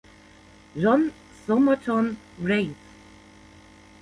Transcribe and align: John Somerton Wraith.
John 0.75 1.11
Somerton 1.45 2.15
Wraith. 2.41 2.75